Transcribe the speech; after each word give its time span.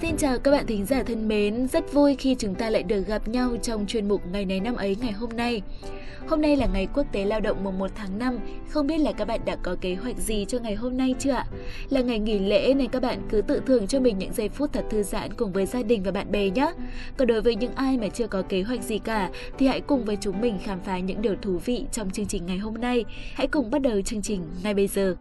Xin 0.00 0.16
chào 0.16 0.38
các 0.38 0.50
bạn 0.50 0.66
thính 0.66 0.86
giả 0.86 1.02
thân 1.02 1.28
mến, 1.28 1.68
rất 1.68 1.92
vui 1.92 2.14
khi 2.14 2.36
chúng 2.38 2.54
ta 2.54 2.70
lại 2.70 2.82
được 2.82 3.06
gặp 3.06 3.28
nhau 3.28 3.56
trong 3.62 3.86
chuyên 3.86 4.08
mục 4.08 4.22
Ngày 4.32 4.44
này 4.44 4.60
năm 4.60 4.74
ấy 4.76 4.96
ngày 5.00 5.12
hôm 5.12 5.30
nay. 5.36 5.62
Hôm 6.26 6.40
nay 6.40 6.56
là 6.56 6.66
ngày 6.66 6.88
quốc 6.94 7.06
tế 7.12 7.24
lao 7.24 7.40
động 7.40 7.64
mùng 7.64 7.78
1 7.78 7.90
tháng 7.94 8.18
5, 8.18 8.38
không 8.68 8.86
biết 8.86 8.98
là 8.98 9.12
các 9.12 9.24
bạn 9.24 9.40
đã 9.44 9.56
có 9.62 9.76
kế 9.80 9.94
hoạch 9.94 10.16
gì 10.18 10.44
cho 10.48 10.58
ngày 10.58 10.74
hôm 10.74 10.96
nay 10.96 11.14
chưa 11.18 11.30
ạ? 11.30 11.46
Là 11.88 12.00
ngày 12.00 12.18
nghỉ 12.18 12.38
lễ 12.38 12.74
nên 12.74 12.88
các 12.88 13.02
bạn 13.02 13.22
cứ 13.28 13.42
tự 13.42 13.62
thưởng 13.66 13.86
cho 13.86 14.00
mình 14.00 14.18
những 14.18 14.32
giây 14.32 14.48
phút 14.48 14.72
thật 14.72 14.84
thư 14.90 15.02
giãn 15.02 15.32
cùng 15.34 15.52
với 15.52 15.66
gia 15.66 15.82
đình 15.82 16.02
và 16.02 16.10
bạn 16.10 16.32
bè 16.32 16.50
nhé. 16.50 16.72
Còn 17.16 17.28
đối 17.28 17.42
với 17.42 17.56
những 17.56 17.74
ai 17.74 17.98
mà 17.98 18.08
chưa 18.08 18.26
có 18.26 18.42
kế 18.42 18.62
hoạch 18.62 18.82
gì 18.82 18.98
cả 18.98 19.30
thì 19.58 19.66
hãy 19.66 19.80
cùng 19.80 20.04
với 20.04 20.16
chúng 20.20 20.40
mình 20.40 20.58
khám 20.64 20.80
phá 20.80 20.98
những 20.98 21.22
điều 21.22 21.34
thú 21.42 21.58
vị 21.64 21.84
trong 21.92 22.10
chương 22.10 22.26
trình 22.26 22.46
ngày 22.46 22.58
hôm 22.58 22.74
nay. 22.74 23.04
Hãy 23.34 23.46
cùng 23.46 23.70
bắt 23.70 23.82
đầu 23.82 24.02
chương 24.02 24.22
trình 24.22 24.42
ngay 24.62 24.74
bây 24.74 24.86
giờ. 24.86 25.16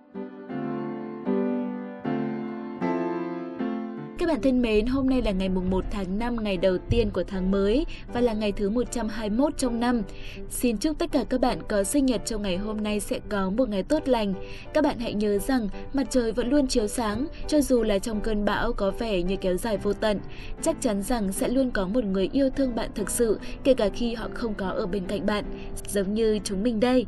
Các 4.26 4.32
bạn 4.34 4.42
thân 4.42 4.62
mến, 4.62 4.86
hôm 4.86 5.10
nay 5.10 5.22
là 5.22 5.32
ngày 5.32 5.50
mùng 5.50 5.70
1 5.70 5.86
tháng 5.92 6.20
5, 6.20 6.44
ngày 6.44 6.58
đầu 6.58 6.78
tiên 6.90 7.10
của 7.14 7.24
tháng 7.24 7.52
mới 7.52 7.86
và 8.14 8.22
là 8.22 8.34
ngày 8.34 8.52
thứ 8.52 8.70
121 8.70 9.58
trong 9.58 9.80
năm. 9.80 10.02
Xin 10.50 10.78
chúc 10.78 11.00
tất 11.00 11.12
cả 11.12 11.24
các 11.30 11.42
bạn 11.42 11.60
có 11.70 11.84
sinh 11.84 12.06
nhật 12.06 12.22
trong 12.26 12.42
ngày 12.42 12.58
hôm 12.58 12.84
nay 12.84 13.00
sẽ 13.00 13.20
có 13.30 13.50
một 13.50 13.70
ngày 13.70 13.84
tốt 13.84 14.08
lành. 14.08 14.34
Các 14.74 14.84
bạn 14.84 15.00
hãy 15.00 15.14
nhớ 15.14 15.38
rằng 15.38 15.70
mặt 15.94 16.08
trời 16.10 16.32
vẫn 16.32 16.50
luôn 16.50 16.68
chiếu 16.68 16.88
sáng, 16.88 17.28
cho 17.48 17.62
dù 17.62 17.84
là 17.84 18.00
trong 18.00 18.22
cơn 18.22 18.46
bão 18.46 18.74
có 18.74 18.92
vẻ 19.00 19.22
như 19.22 19.36
kéo 19.36 19.58
dài 19.58 19.78
vô 19.78 19.94
tận. 19.94 20.20
Chắc 20.62 20.82
chắn 20.82 21.02
rằng 21.02 21.32
sẽ 21.32 21.48
luôn 21.48 21.72
có 21.72 21.88
một 21.88 22.04
người 22.04 22.30
yêu 22.34 22.50
thương 22.50 22.76
bạn 22.76 22.90
thực 22.96 23.10
sự, 23.10 23.40
kể 23.64 23.74
cả 23.74 23.90
khi 23.90 24.14
họ 24.14 24.28
không 24.34 24.54
có 24.54 24.68
ở 24.68 24.88
bên 24.88 25.06
cạnh 25.08 25.26
bạn, 25.26 25.46
giống 25.88 26.14
như 26.14 26.40
chúng 26.44 26.64
mình 26.64 26.80
đây. 26.80 27.06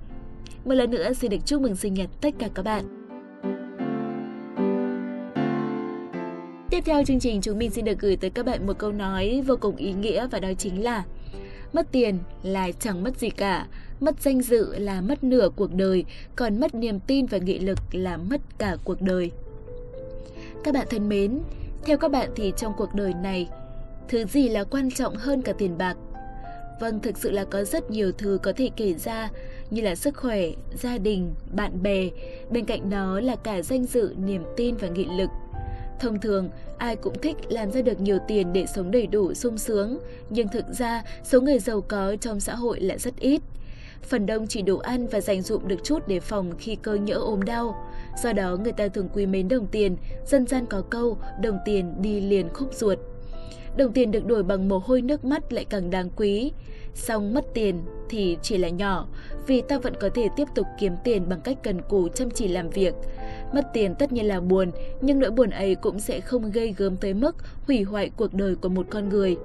Một 0.66 0.74
lần 0.74 0.92
nữa 0.92 1.14
xin 1.14 1.32
được 1.32 1.46
chúc 1.46 1.62
mừng 1.62 1.76
sinh 1.76 1.94
nhật 1.94 2.10
tất 2.22 2.34
cả 2.40 2.48
các 2.54 2.64
bạn. 2.64 2.97
Tiếp 6.78 6.84
theo 6.86 7.04
chương 7.04 7.20
trình 7.20 7.42
chúng 7.42 7.58
mình 7.58 7.72
xin 7.72 7.86
được 7.86 8.00
gửi 8.00 8.16
tới 8.16 8.30
các 8.30 8.46
bạn 8.46 8.68
một 8.68 8.78
câu 8.78 8.92
nói 8.92 9.44
vô 9.48 9.56
cùng 9.62 9.76
ý 9.76 9.94
nghĩa 9.94 10.28
và 10.28 10.40
đó 10.40 10.50
chính 10.58 10.84
là 10.84 11.04
Mất 11.74 11.88
tiền 11.92 12.18
là 12.44 12.72
chẳng 12.80 13.04
mất 13.04 13.18
gì 13.18 13.30
cả, 13.30 13.68
mất 14.00 14.22
danh 14.22 14.42
dự 14.42 14.78
là 14.78 15.02
mất 15.02 15.24
nửa 15.24 15.50
cuộc 15.56 15.74
đời, 15.74 16.06
còn 16.36 16.60
mất 16.60 16.76
niềm 16.76 17.00
tin 17.00 17.26
và 17.26 17.38
nghị 17.38 17.60
lực 17.60 17.80
là 17.92 18.18
mất 18.18 18.42
cả 18.58 18.78
cuộc 18.84 19.02
đời. 19.02 19.32
Các 20.64 20.74
bạn 20.74 20.88
thân 20.90 21.10
mến, 21.10 21.40
theo 21.86 21.98
các 21.98 22.12
bạn 22.12 22.30
thì 22.36 22.54
trong 22.58 22.74
cuộc 22.78 22.94
đời 22.94 23.14
này, 23.24 23.48
thứ 24.10 24.26
gì 24.26 24.50
là 24.50 24.64
quan 24.64 24.92
trọng 24.92 25.16
hơn 25.16 25.42
cả 25.42 25.54
tiền 25.58 25.78
bạc? 25.78 25.98
Vâng, 26.80 27.00
thực 27.00 27.18
sự 27.18 27.32
là 27.32 27.46
có 27.46 27.64
rất 27.64 27.92
nhiều 27.92 28.12
thứ 28.12 28.40
có 28.44 28.54
thể 28.58 28.70
kể 28.76 28.94
ra 28.94 29.30
như 29.70 29.82
là 29.82 29.96
sức 29.96 30.16
khỏe, 30.16 30.42
gia 30.74 30.98
đình, 30.98 31.34
bạn 31.56 31.84
bè, 31.84 32.10
bên 32.52 32.66
cạnh 32.66 32.90
đó 32.90 33.20
là 33.20 33.36
cả 33.36 33.62
danh 33.62 33.86
dự, 33.86 34.16
niềm 34.26 34.44
tin 34.58 34.76
và 34.76 34.88
nghị 34.88 35.06
lực– 35.06 35.30
Thông 36.00 36.20
thường, 36.20 36.50
ai 36.78 36.96
cũng 36.96 37.22
thích 37.22 37.38
làm 37.50 37.72
ra 37.72 37.82
được 37.82 38.00
nhiều 38.00 38.18
tiền 38.28 38.54
để 38.54 38.66
sống 38.76 38.92
đầy 38.92 39.08
đủ 39.08 39.34
sung 39.34 39.58
sướng, 39.58 40.00
nhưng 40.30 40.48
thực 40.48 40.66
ra 40.70 41.04
số 41.24 41.42
người 41.42 41.60
giàu 41.60 41.82
có 41.82 42.16
trong 42.22 42.40
xã 42.40 42.56
hội 42.56 42.80
lại 42.80 42.98
rất 42.98 43.20
ít. 43.20 43.42
Phần 44.02 44.26
đông 44.26 44.48
chỉ 44.48 44.62
đủ 44.62 44.78
ăn 44.78 45.08
và 45.08 45.22
dành 45.22 45.42
dụm 45.42 45.68
được 45.68 45.84
chút 45.84 46.08
để 46.08 46.20
phòng 46.20 46.52
khi 46.60 46.76
cơ 46.76 46.94
nhỡ 46.94 47.16
ốm 47.16 47.42
đau. 47.42 47.92
Do 48.24 48.34
đó 48.34 48.58
người 48.64 48.72
ta 48.72 48.88
thường 48.88 49.10
quý 49.14 49.26
mến 49.26 49.48
đồng 49.48 49.68
tiền, 49.68 49.98
dân 50.26 50.48
gian 50.48 50.66
có 50.66 50.82
câu 50.90 51.18
đồng 51.42 51.58
tiền 51.66 52.02
đi 52.02 52.22
liền 52.22 52.50
khúc 52.54 52.74
ruột. 52.74 53.00
Đồng 53.78 53.94
tiền 53.94 54.12
được 54.12 54.26
đổi 54.26 54.44
bằng 54.44 54.70
mồ 54.70 54.78
hôi 54.78 55.02
nước 55.02 55.26
mắt 55.26 55.54
lại 55.54 55.66
càng 55.66 55.90
đáng 55.90 56.10
quý. 56.16 56.52
Xong 56.94 57.34
mất 57.34 57.46
tiền 57.54 57.82
thì 58.10 58.38
chỉ 58.42 58.58
là 58.58 58.70
nhỏ, 58.70 59.08
vì 59.48 59.62
ta 59.62 59.78
vẫn 59.78 59.94
có 60.00 60.10
thể 60.10 60.28
tiếp 60.36 60.48
tục 60.56 60.68
kiếm 60.80 60.94
tiền 61.04 61.30
bằng 61.30 61.42
cách 61.42 61.58
cần 61.64 61.82
cù 61.82 62.08
chăm 62.08 62.30
chỉ 62.30 62.48
làm 62.48 62.70
việc. 62.70 62.94
Mất 63.54 63.62
tiền 63.74 63.96
tất 63.96 64.12
nhiên 64.12 64.28
là 64.28 64.40
buồn, 64.40 64.72
nhưng 65.02 65.20
nỗi 65.20 65.32
buồn 65.32 65.50
ấy 65.50 65.76
cũng 65.76 66.00
sẽ 66.00 66.20
không 66.20 66.52
gây 66.52 66.74
gớm 66.78 66.98
tới 66.98 67.14
mức 67.14 67.36
hủy 67.68 67.84
hoại 67.84 68.10
cuộc 68.18 68.34
đời 68.34 68.56
của 68.56 68.70
một 68.70 68.86
con 68.90 69.10
người. 69.10 69.36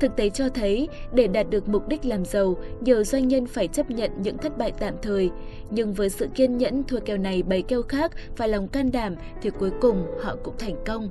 Thực 0.00 0.16
tế 0.16 0.30
cho 0.30 0.48
thấy, 0.48 0.88
để 1.12 1.26
đạt 1.26 1.50
được 1.50 1.68
mục 1.68 1.88
đích 1.88 2.04
làm 2.04 2.24
giàu, 2.24 2.56
nhiều 2.80 3.04
doanh 3.04 3.28
nhân 3.28 3.46
phải 3.46 3.68
chấp 3.68 3.90
nhận 3.90 4.10
những 4.22 4.38
thất 4.38 4.58
bại 4.58 4.72
tạm 4.78 4.94
thời. 5.02 5.30
Nhưng 5.70 5.94
với 5.94 6.08
sự 6.08 6.28
kiên 6.34 6.58
nhẫn 6.58 6.84
thua 6.84 7.00
kèo 7.00 7.16
này 7.16 7.42
bày 7.42 7.62
kèo 7.62 7.82
khác 7.82 8.12
và 8.36 8.46
lòng 8.46 8.68
can 8.68 8.92
đảm 8.92 9.14
thì 9.42 9.50
cuối 9.50 9.70
cùng 9.80 10.06
họ 10.22 10.36
cũng 10.44 10.54
thành 10.58 10.76
công. 10.86 11.08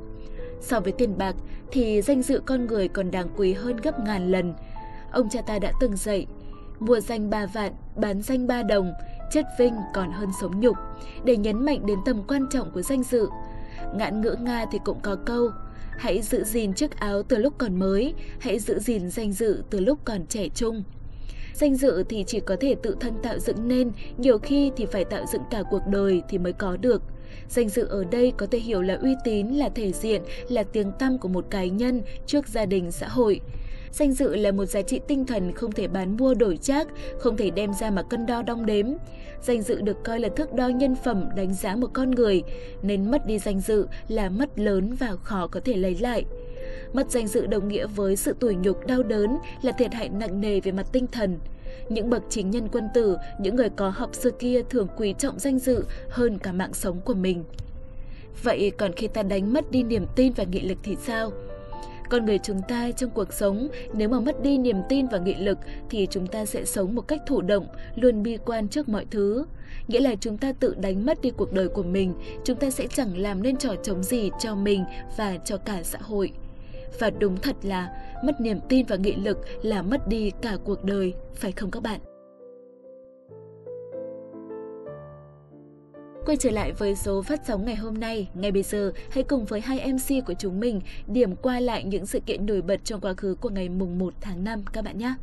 So 0.67 0.79
với 0.79 0.91
tiền 0.91 1.17
bạc 1.17 1.35
thì 1.71 2.01
danh 2.01 2.21
dự 2.21 2.41
con 2.45 2.65
người 2.65 2.87
còn 2.87 3.11
đáng 3.11 3.27
quý 3.37 3.53
hơn 3.53 3.77
gấp 3.77 3.99
ngàn 3.99 4.31
lần. 4.31 4.53
Ông 5.11 5.29
cha 5.29 5.41
ta 5.41 5.59
đã 5.59 5.71
từng 5.79 5.95
dạy, 5.95 6.27
mua 6.79 6.99
danh 6.99 7.29
ba 7.29 7.45
vạn, 7.45 7.73
bán 7.95 8.21
danh 8.21 8.47
ba 8.47 8.63
đồng, 8.63 8.93
chết 9.31 9.43
vinh 9.59 9.73
còn 9.93 10.11
hơn 10.11 10.29
sống 10.41 10.59
nhục, 10.59 10.75
để 11.23 11.37
nhấn 11.37 11.65
mạnh 11.65 11.85
đến 11.85 11.99
tầm 12.05 12.23
quan 12.27 12.47
trọng 12.51 12.71
của 12.71 12.81
danh 12.81 13.03
dự. 13.03 13.27
Ngạn 13.95 14.21
ngữ 14.21 14.35
Nga 14.39 14.65
thì 14.71 14.79
cũng 14.85 14.99
có 14.99 15.15
câu, 15.25 15.49
hãy 15.97 16.21
giữ 16.21 16.43
gìn 16.43 16.73
chiếc 16.73 16.95
áo 16.99 17.23
từ 17.23 17.37
lúc 17.37 17.53
còn 17.57 17.79
mới, 17.79 18.13
hãy 18.39 18.59
giữ 18.59 18.79
gìn 18.79 19.09
danh 19.09 19.31
dự 19.31 19.63
từ 19.69 19.79
lúc 19.79 19.99
còn 20.05 20.25
trẻ 20.25 20.49
trung. 20.49 20.83
Danh 21.55 21.75
dự 21.75 22.03
thì 22.09 22.23
chỉ 22.27 22.39
có 22.39 22.55
thể 22.59 22.75
tự 22.75 22.95
thân 22.99 23.13
tạo 23.23 23.39
dựng 23.39 23.67
nên, 23.67 23.91
nhiều 24.17 24.37
khi 24.37 24.71
thì 24.77 24.85
phải 24.85 25.05
tạo 25.05 25.25
dựng 25.33 25.41
cả 25.51 25.63
cuộc 25.71 25.81
đời 25.87 26.21
thì 26.29 26.37
mới 26.37 26.53
có 26.53 26.77
được. 26.77 27.01
Danh 27.49 27.69
dự 27.69 27.87
ở 27.87 28.03
đây 28.03 28.33
có 28.37 28.45
thể 28.51 28.59
hiểu 28.59 28.81
là 28.81 28.95
uy 29.01 29.15
tín, 29.23 29.47
là 29.47 29.69
thể 29.69 29.91
diện, 29.91 30.21
là 30.49 30.63
tiếng 30.63 30.91
tăm 30.99 31.17
của 31.17 31.27
một 31.27 31.45
cá 31.49 31.65
nhân 31.65 32.01
trước 32.25 32.47
gia 32.47 32.65
đình 32.65 32.91
xã 32.91 33.07
hội. 33.07 33.39
Danh 33.91 34.13
dự 34.13 34.35
là 34.35 34.51
một 34.51 34.65
giá 34.65 34.81
trị 34.81 34.99
tinh 35.07 35.25
thần 35.25 35.51
không 35.51 35.71
thể 35.71 35.87
bán 35.87 36.17
mua 36.17 36.33
đổi 36.33 36.57
trác, 36.57 36.87
không 37.19 37.37
thể 37.37 37.49
đem 37.49 37.73
ra 37.73 37.91
mà 37.91 38.01
cân 38.03 38.25
đo 38.25 38.41
đong 38.41 38.65
đếm. 38.65 38.85
Danh 39.41 39.61
dự 39.61 39.81
được 39.81 40.03
coi 40.03 40.19
là 40.19 40.29
thước 40.35 40.53
đo 40.53 40.67
nhân 40.67 40.95
phẩm 41.03 41.29
đánh 41.35 41.53
giá 41.53 41.75
một 41.75 41.89
con 41.93 42.11
người, 42.11 42.43
nên 42.81 43.11
mất 43.11 43.25
đi 43.25 43.39
danh 43.39 43.59
dự 43.59 43.87
là 44.07 44.29
mất 44.29 44.59
lớn 44.59 44.95
và 44.99 45.15
khó 45.23 45.47
có 45.47 45.59
thể 45.59 45.77
lấy 45.77 45.95
lại. 45.99 46.25
Mất 46.93 47.11
danh 47.11 47.27
dự 47.27 47.47
đồng 47.47 47.67
nghĩa 47.67 47.87
với 47.87 48.15
sự 48.15 48.35
tủi 48.39 48.55
nhục 48.55 48.87
đau 48.87 49.03
đớn 49.03 49.37
là 49.61 49.71
thiệt 49.71 49.93
hại 49.93 50.09
nặng 50.09 50.41
nề 50.41 50.59
về 50.59 50.71
mặt 50.71 50.87
tinh 50.91 51.07
thần. 51.07 51.39
Những 51.89 52.09
bậc 52.09 52.23
chính 52.29 52.51
nhân 52.51 52.67
quân 52.71 52.87
tử, 52.93 53.17
những 53.39 53.55
người 53.55 53.69
có 53.69 53.89
học 53.89 54.15
xưa 54.15 54.31
kia 54.31 54.61
thường 54.69 54.87
quý 54.97 55.13
trọng 55.17 55.39
danh 55.39 55.59
dự 55.59 55.83
hơn 56.09 56.37
cả 56.37 56.51
mạng 56.51 56.73
sống 56.73 57.01
của 57.05 57.13
mình. 57.13 57.43
Vậy 58.43 58.71
còn 58.77 58.91
khi 58.93 59.07
ta 59.07 59.23
đánh 59.23 59.53
mất 59.53 59.71
đi 59.71 59.83
niềm 59.83 60.05
tin 60.15 60.33
và 60.33 60.43
nghị 60.43 60.61
lực 60.61 60.77
thì 60.83 60.95
sao? 61.05 61.31
Con 62.09 62.25
người 62.25 62.39
chúng 62.43 62.61
ta 62.67 62.91
trong 62.91 63.09
cuộc 63.09 63.33
sống, 63.33 63.67
nếu 63.93 64.09
mà 64.09 64.19
mất 64.19 64.43
đi 64.43 64.57
niềm 64.57 64.77
tin 64.89 65.07
và 65.07 65.17
nghị 65.17 65.33
lực 65.33 65.57
thì 65.89 66.07
chúng 66.11 66.27
ta 66.27 66.45
sẽ 66.45 66.65
sống 66.65 66.95
một 66.95 67.07
cách 67.07 67.21
thụ 67.27 67.41
động, 67.41 67.67
luôn 67.95 68.23
bi 68.23 68.37
quan 68.45 68.67
trước 68.67 68.89
mọi 68.89 69.05
thứ. 69.11 69.45
Nghĩa 69.87 69.99
là 69.99 70.15
chúng 70.15 70.37
ta 70.37 70.53
tự 70.59 70.75
đánh 70.79 71.05
mất 71.05 71.21
đi 71.21 71.31
cuộc 71.37 71.53
đời 71.53 71.67
của 71.67 71.83
mình, 71.83 72.13
chúng 72.43 72.57
ta 72.57 72.69
sẽ 72.69 72.87
chẳng 72.87 73.17
làm 73.17 73.43
nên 73.43 73.57
trò 73.57 73.75
chống 73.83 74.03
gì 74.03 74.31
cho 74.39 74.55
mình 74.55 74.83
và 75.17 75.37
cho 75.45 75.57
cả 75.57 75.83
xã 75.83 75.99
hội. 76.01 76.31
Và 76.99 77.09
đúng 77.09 77.37
thật 77.37 77.55
là 77.63 77.89
mất 78.23 78.41
niềm 78.41 78.59
tin 78.69 78.85
và 78.85 78.95
nghị 78.95 79.15
lực 79.15 79.37
là 79.61 79.81
mất 79.81 80.07
đi 80.07 80.31
cả 80.41 80.57
cuộc 80.65 80.83
đời, 80.83 81.13
phải 81.35 81.51
không 81.51 81.71
các 81.71 81.83
bạn? 81.83 81.99
Quay 86.25 86.37
trở 86.37 86.51
lại 86.51 86.71
với 86.71 86.95
số 86.95 87.21
phát 87.21 87.41
sóng 87.47 87.65
ngày 87.65 87.75
hôm 87.75 87.93
nay, 87.93 88.29
ngay 88.33 88.51
bây 88.51 88.63
giờ 88.63 88.91
hãy 89.09 89.23
cùng 89.23 89.45
với 89.45 89.61
hai 89.61 89.93
MC 89.93 90.25
của 90.25 90.33
chúng 90.39 90.59
mình 90.59 90.81
điểm 91.07 91.35
qua 91.35 91.59
lại 91.59 91.83
những 91.83 92.05
sự 92.05 92.19
kiện 92.19 92.45
nổi 92.45 92.61
bật 92.61 92.83
trong 92.83 93.01
quá 93.01 93.13
khứ 93.13 93.35
của 93.41 93.49
ngày 93.49 93.69
mùng 93.69 93.97
1 93.97 94.13
tháng 94.21 94.43
5 94.43 94.63
các 94.73 94.83
bạn 94.83 94.97
nhé. 94.97 95.13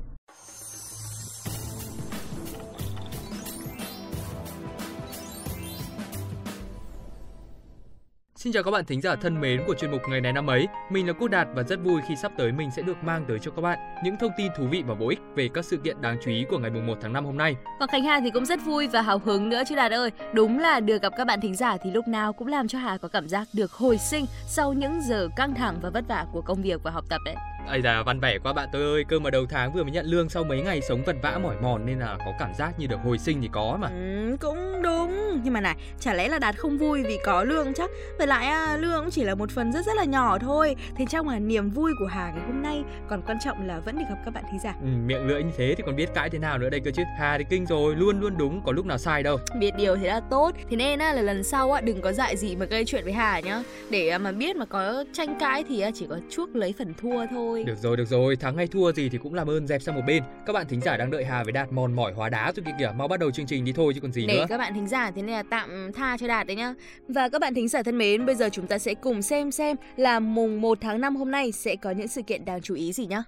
Xin 8.43 8.53
chào 8.53 8.63
các 8.63 8.71
bạn 8.71 8.85
thính 8.85 9.01
giả 9.01 9.17
thân 9.17 9.41
mến 9.41 9.63
của 9.67 9.75
chuyên 9.75 9.91
mục 9.91 10.03
ngày 10.09 10.21
này 10.21 10.33
năm 10.33 10.51
ấy. 10.51 10.69
Mình 10.91 11.07
là 11.07 11.13
Quốc 11.13 11.29
Đạt 11.29 11.49
và 11.55 11.63
rất 11.63 11.81
vui 11.85 12.01
khi 12.09 12.17
sắp 12.17 12.33
tới 12.39 12.53
mình 12.53 12.71
sẽ 12.77 12.83
được 12.83 13.05
mang 13.05 13.25
tới 13.29 13.39
cho 13.43 13.51
các 13.51 13.63
bạn 13.63 13.79
những 14.05 14.17
thông 14.21 14.31
tin 14.37 14.53
thú 14.57 14.67
vị 14.71 14.83
và 14.87 14.95
bổ 14.95 15.09
ích 15.09 15.19
về 15.35 15.49
các 15.55 15.65
sự 15.65 15.77
kiện 15.85 16.01
đáng 16.01 16.17
chú 16.25 16.31
ý 16.31 16.45
của 16.51 16.59
ngày 16.59 16.71
mùng 16.71 16.87
1 16.87 16.95
tháng 17.01 17.13
5 17.13 17.25
hôm 17.25 17.37
nay. 17.37 17.57
Còn 17.81 17.89
Khánh 17.89 18.05
Hà 18.05 18.21
thì 18.21 18.31
cũng 18.31 18.47
rất 18.47 18.61
vui 18.65 18.89
và 18.89 19.03
hào 19.03 19.19
hứng 19.19 19.49
nữa 19.49 19.63
chứ 19.69 19.75
Đạt 19.75 19.93
ơi. 19.93 20.11
Đúng 20.33 20.59
là 20.59 20.81
được 20.81 21.03
gặp 21.03 21.13
các 21.17 21.27
bạn 21.27 21.41
thính 21.41 21.57
giả 21.57 21.77
thì 21.85 21.91
lúc 21.91 22.09
nào 22.09 22.33
cũng 22.33 22.49
làm 22.49 22.69
cho 22.69 22.79
Hà 22.79 22.99
có 22.99 23.09
cảm 23.09 23.29
giác 23.29 23.49
được 23.53 23.73
hồi 23.73 23.99
sinh 23.99 24.25
sau 24.47 24.73
những 24.73 25.01
giờ 25.09 25.29
căng 25.37 25.55
thẳng 25.55 25.79
và 25.83 25.91
vất 25.91 26.05
vả 26.09 26.27
của 26.33 26.41
công 26.41 26.63
việc 26.63 26.83
và 26.83 26.91
học 26.91 27.05
tập 27.09 27.21
đấy. 27.25 27.35
Ây 27.67 27.83
da, 27.83 28.03
văn 28.03 28.21
vẻ 28.21 28.39
quá 28.39 28.53
bạn 28.53 28.69
tôi 28.73 28.83
ơi, 28.83 29.05
cơ 29.05 29.19
mà 29.19 29.31
đầu 29.31 29.47
tháng 29.47 29.73
vừa 29.73 29.83
mới 29.83 29.93
nhận 29.93 30.07
lương 30.07 30.29
sau 30.29 30.45
mấy 30.45 30.63
ngày 30.63 30.81
sống 30.81 31.03
vật 31.07 31.17
vã 31.23 31.39
mỏi 31.43 31.57
mòn 31.63 31.87
nên 31.87 31.99
là 31.99 32.17
có 32.19 32.33
cảm 32.39 32.55
giác 32.59 32.79
như 32.79 32.87
được 32.87 32.97
hồi 33.05 33.19
sinh 33.19 33.43
thì 33.43 33.49
có 33.53 33.79
mà. 33.81 33.89
Ừ, 33.89 34.37
cũng 34.41 34.83
đúng, 34.83 35.41
nhưng 35.45 35.53
mà 35.53 35.61
này, 35.61 35.77
chả 36.01 36.15
lẽ 36.15 36.29
là 36.29 36.39
Đạt 36.39 36.59
không 36.59 36.79
vui 36.79 37.03
vì 37.03 37.19
có 37.25 37.45
lương 37.45 37.75
chắc? 37.75 37.91
Với 38.19 38.27
lại 38.27 38.47
à, 38.47 38.77
lương 38.77 39.01
cũng 39.01 39.11
chỉ 39.11 39.25
là 39.25 39.35
một 39.35 39.51
phần 39.51 39.73
rất 39.73 39.87
rất 39.87 39.97
là 39.97 40.05
nhỏ 40.05 40.39
thôi. 40.39 40.77
Thế 40.97 41.05
trong 41.11 41.29
là 41.29 41.39
niềm 41.39 41.71
vui 41.71 41.93
của 41.99 42.07
Hà 42.07 42.31
ngày 42.31 42.47
hôm 42.47 42.63
nay 42.63 42.83
còn 43.09 43.23
quan 43.27 43.39
trọng 43.45 43.67
là 43.67 43.81
vẫn 43.81 43.99
được 43.99 44.05
gặp 44.09 44.17
các 44.25 44.35
bạn 44.35 44.45
thí 44.53 44.59
giả. 44.65 44.75
Ừ, 44.81 44.89
miệng 45.07 45.27
lưỡi 45.27 45.43
như 45.43 45.53
thế 45.57 45.75
thì 45.77 45.83
còn 45.87 45.97
biết 45.97 46.15
cãi 46.15 46.31
thế 46.31 46.39
nào 46.39 46.59
nữa 46.59 46.71
đây 46.71 46.81
cơ 46.85 46.91
chứ. 46.91 47.03
Hà 47.19 47.39
thì 47.39 47.45
kinh 47.51 47.67
rồi, 47.67 47.97
luôn 47.97 48.21
luôn 48.21 48.37
đúng, 48.39 48.63
có 48.65 48.73
lúc 48.73 48.87
nào 48.87 48.99
sai 48.99 49.23
đâu. 49.23 49.39
Biết 49.59 49.71
điều 49.77 49.97
thế 49.97 50.09
là 50.09 50.21
tốt. 50.31 50.53
Thế 50.71 50.77
nên 50.77 50.99
á, 50.99 51.13
là 51.13 51.23
lần 51.23 51.45
sau 51.45 51.73
á, 51.73 51.81
đừng 51.81 52.01
có 52.01 52.13
dại 52.13 52.37
gì 52.37 52.57
mà 52.57 52.67
gây 52.67 52.85
chuyện 52.85 53.05
với 53.05 53.13
Hà 53.13 53.41
nhá. 53.41 53.63
Để 53.91 54.09
à, 54.09 54.19
mà 54.19 54.33
biết 54.33 54.57
mà 54.57 54.65
có 54.65 55.05
tranh 55.13 55.39
cãi 55.41 55.65
thì 55.69 55.85
chỉ 55.95 56.07
có 56.11 56.19
chuốc 56.31 56.57
lấy 56.57 56.75
phần 56.79 56.95
thua 57.03 57.27
thôi 57.27 57.52
thôi 57.53 57.65
Được 57.65 57.79
rồi, 57.79 57.97
được 57.97 58.09
rồi, 58.09 58.37
thắng 58.37 58.57
hay 58.57 58.67
thua 58.67 58.93
gì 58.93 59.09
thì 59.09 59.19
cũng 59.19 59.35
làm 59.35 59.51
ơn 59.51 59.67
dẹp 59.67 59.83
sang 59.83 59.95
một 59.95 60.03
bên 60.07 60.23
Các 60.47 60.53
bạn 60.53 60.67
thính 60.69 60.81
giả 60.81 60.97
đang 60.97 61.11
đợi 61.11 61.25
Hà 61.25 61.43
với 61.43 61.53
Đạt 61.53 61.73
mòn 61.73 61.93
mỏi 61.93 62.13
hóa 62.13 62.29
đá 62.29 62.53
rồi 62.57 62.65
kìa 62.67 62.73
kìa 62.79 62.93
Mau 62.97 63.09
bắt 63.09 63.21
đầu 63.21 63.31
chương 63.31 63.47
trình 63.47 63.65
đi 63.65 63.73
thôi 63.73 63.93
chứ 63.95 64.01
còn 64.01 64.13
gì 64.13 64.27
Để 64.27 64.37
nữa 64.37 64.47
các 64.49 64.59
bạn 64.59 64.75
thính 64.75 64.89
giả 64.89 65.11
thế 65.11 65.23
nên 65.23 65.31
là 65.31 65.43
tạm 65.51 65.93
tha 65.93 66.17
cho 66.17 66.27
Đạt 66.29 66.47
đấy 66.47 66.57
nhá. 66.57 66.75
Và 67.09 67.29
các 67.29 67.41
bạn 67.41 67.55
thính 67.55 67.69
giả 67.69 67.83
thân 67.83 67.99
mến, 67.99 68.27
bây 68.27 68.35
giờ 68.35 68.49
chúng 68.53 68.67
ta 68.67 68.79
sẽ 68.79 68.95
cùng 68.95 69.23
xem 69.23 69.51
xem 69.51 69.77
là 69.97 70.21
mùng 70.21 70.61
1 70.61 70.79
tháng 70.81 71.01
5 71.01 71.17
hôm 71.17 71.31
nay 71.31 71.53
sẽ 71.53 71.77
có 71.77 71.91
những 71.91 72.09
sự 72.09 72.23
kiện 72.23 72.45
đáng 72.45 72.61
chú 72.61 72.75
ý 72.75 72.93
gì 72.93 73.07
nhá. 73.07 73.23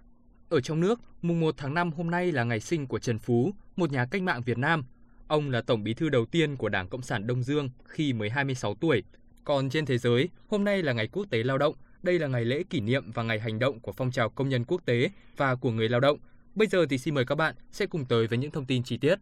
Ở 0.48 0.60
trong 0.60 0.80
nước, 0.80 1.00
mùng 1.22 1.40
1 1.40 1.54
tháng 1.58 1.74
5 1.74 1.92
hôm 1.92 2.10
nay 2.10 2.32
là 2.32 2.44
ngày 2.44 2.60
sinh 2.60 2.86
của 2.86 2.98
Trần 2.98 3.18
Phú, 3.18 3.50
một 3.76 3.92
nhà 3.92 4.06
cách 4.10 4.22
mạng 4.22 4.42
Việt 4.42 4.58
Nam. 4.58 4.84
Ông 5.28 5.50
là 5.50 5.60
tổng 5.60 5.84
bí 5.84 5.94
thư 5.94 6.08
đầu 6.08 6.24
tiên 6.24 6.56
của 6.56 6.68
Đảng 6.68 6.88
Cộng 6.88 7.02
sản 7.02 7.26
Đông 7.26 7.42
Dương 7.42 7.70
khi 7.84 8.12
mới 8.12 8.30
26 8.30 8.74
tuổi. 8.74 9.02
Còn 9.44 9.70
trên 9.70 9.86
thế 9.86 9.98
giới, 9.98 10.28
hôm 10.48 10.64
nay 10.64 10.82
là 10.82 10.92
ngày 10.92 11.08
quốc 11.12 11.26
tế 11.30 11.42
lao 11.42 11.58
động. 11.58 11.74
Đây 12.04 12.18
là 12.18 12.26
ngày 12.26 12.44
lễ 12.44 12.62
kỷ 12.70 12.80
niệm 12.80 13.10
và 13.14 13.22
ngày 13.22 13.40
hành 13.40 13.58
động 13.58 13.80
của 13.80 13.92
phong 13.92 14.10
trào 14.10 14.30
công 14.30 14.48
nhân 14.48 14.64
quốc 14.64 14.80
tế 14.84 15.10
và 15.36 15.54
của 15.54 15.70
người 15.70 15.88
lao 15.88 16.00
động. 16.00 16.18
Bây 16.54 16.68
giờ 16.68 16.86
thì 16.90 16.98
xin 16.98 17.14
mời 17.14 17.24
các 17.24 17.34
bạn 17.34 17.54
sẽ 17.72 17.86
cùng 17.86 18.04
tới 18.04 18.26
với 18.26 18.38
những 18.38 18.50
thông 18.50 18.64
tin 18.66 18.82
chi 18.82 18.96
tiết. 18.96 19.14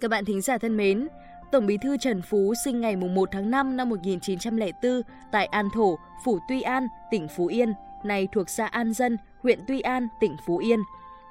Các 0.00 0.10
bạn 0.10 0.24
thính 0.24 0.40
giả 0.40 0.58
thân 0.58 0.76
mến, 0.76 1.08
Tổng 1.52 1.66
Bí 1.66 1.76
thư 1.82 1.96
Trần 1.96 2.22
Phú 2.22 2.54
sinh 2.64 2.80
ngày 2.80 2.96
1 2.96 3.28
tháng 3.32 3.50
5 3.50 3.76
năm 3.76 3.88
1904 3.88 5.02
tại 5.32 5.46
An 5.46 5.68
Thổ, 5.74 5.98
Phủ 6.24 6.38
Tuy 6.48 6.62
An, 6.62 6.86
tỉnh 7.10 7.28
Phú 7.36 7.46
Yên, 7.46 7.72
nay 8.04 8.28
thuộc 8.32 8.48
xã 8.48 8.66
An 8.66 8.92
Dân, 8.92 9.16
huyện 9.42 9.60
Tuy 9.68 9.80
An, 9.80 10.08
tỉnh 10.20 10.36
Phú 10.46 10.58
Yên. 10.58 10.80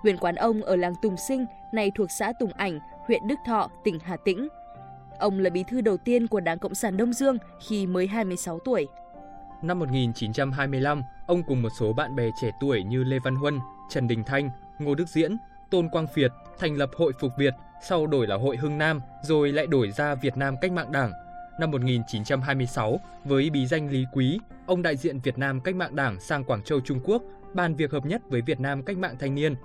Huyện 0.01 0.17
quán 0.17 0.35
ông 0.35 0.63
ở 0.63 0.75
làng 0.75 0.93
Tùng 1.01 1.15
Sinh, 1.27 1.45
nay 1.73 1.91
thuộc 1.95 2.11
xã 2.19 2.33
Tùng 2.39 2.51
Ảnh, 2.53 2.79
huyện 3.07 3.27
Đức 3.27 3.39
Thọ, 3.45 3.69
tỉnh 3.83 3.99
Hà 3.99 4.17
Tĩnh. 4.25 4.47
Ông 5.19 5.39
là 5.39 5.49
bí 5.49 5.63
thư 5.63 5.81
đầu 5.81 5.97
tiên 5.97 6.27
của 6.27 6.39
Đảng 6.39 6.59
Cộng 6.59 6.75
sản 6.75 6.97
Đông 6.97 7.13
Dương 7.13 7.37
khi 7.67 7.87
mới 7.87 8.07
26 8.07 8.59
tuổi. 8.59 8.87
Năm 9.61 9.79
1925, 9.79 11.01
ông 11.27 11.43
cùng 11.47 11.61
một 11.61 11.69
số 11.79 11.93
bạn 11.93 12.15
bè 12.15 12.23
trẻ 12.41 12.51
tuổi 12.59 12.83
như 12.83 13.03
Lê 13.03 13.19
Văn 13.19 13.35
Huân, 13.35 13.59
Trần 13.89 14.07
Đình 14.07 14.23
Thanh, 14.23 14.49
Ngô 14.79 14.95
Đức 14.95 15.07
Diễn, 15.07 15.37
Tôn 15.71 15.89
Quang 15.89 16.07
Việt 16.15 16.31
thành 16.59 16.75
lập 16.75 16.89
Hội 16.97 17.13
Phục 17.19 17.31
Việt, 17.37 17.53
sau 17.83 18.07
đổi 18.07 18.27
là 18.27 18.35
Hội 18.35 18.57
Hưng 18.57 18.77
Nam, 18.77 19.01
rồi 19.23 19.51
lại 19.51 19.67
đổi 19.67 19.91
ra 19.91 20.15
Việt 20.15 20.37
Nam 20.37 20.55
Cách 20.61 20.71
mạng 20.71 20.91
Đảng. 20.91 21.11
Năm 21.59 21.71
1926, 21.71 22.99
với 23.23 23.49
bí 23.49 23.65
danh 23.67 23.89
Lý 23.89 24.05
Quý, 24.13 24.39
ông 24.65 24.81
đại 24.81 24.97
diện 24.97 25.19
Việt 25.19 25.37
Nam 25.37 25.59
Cách 25.61 25.75
mạng 25.75 25.95
Đảng 25.95 26.19
sang 26.19 26.43
Quảng 26.43 26.63
Châu 26.63 26.79
Trung 26.81 26.99
Quốc, 27.03 27.23
bàn 27.53 27.75
việc 27.75 27.91
hợp 27.91 28.05
nhất 28.05 28.21
với 28.29 28.41
Việt 28.41 28.59
Nam 28.59 28.83
Cách 28.83 28.97
mạng 28.97 29.15
Thanh 29.19 29.35
niên. 29.35 29.55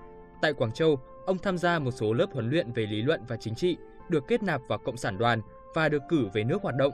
Tại 0.42 0.52
Quảng 0.52 0.72
Châu, 0.72 0.98
ông 1.26 1.38
tham 1.38 1.58
gia 1.58 1.78
một 1.78 1.90
số 1.90 2.12
lớp 2.12 2.26
huấn 2.32 2.50
luyện 2.50 2.72
về 2.72 2.86
lý 2.86 3.02
luận 3.02 3.20
và 3.28 3.36
chính 3.36 3.54
trị, 3.54 3.76
được 4.12 4.28
kết 4.28 4.42
nạp 4.42 4.60
vào 4.68 4.78
Cộng 4.78 4.96
sản 4.96 5.18
đoàn 5.18 5.40
và 5.74 5.88
được 5.88 6.02
cử 6.08 6.28
về 6.32 6.44
nước 6.44 6.62
hoạt 6.62 6.74
động. 6.76 6.92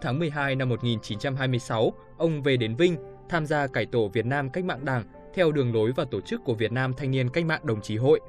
Tháng 0.00 0.18
12 0.18 0.54
năm 0.54 0.68
1926, 0.68 1.92
ông 2.18 2.42
về 2.42 2.56
đến 2.56 2.76
Vinh, 2.76 2.96
tham 3.28 3.46
gia 3.46 3.66
cải 3.66 3.86
tổ 3.86 4.08
Việt 4.08 4.26
Nam 4.26 4.50
Cách 4.50 4.64
mạng 4.64 4.84
Đảng 4.84 5.04
theo 5.34 5.52
đường 5.52 5.74
lối 5.74 5.92
và 5.96 6.04
tổ 6.10 6.20
chức 6.20 6.44
của 6.44 6.54
Việt 6.54 6.72
Nam 6.72 6.92
Thanh 6.96 7.10
niên 7.10 7.30
Cách 7.30 7.44
mạng 7.44 7.60
Đồng 7.64 7.80
chí 7.82 7.96
Hội. 7.96 8.20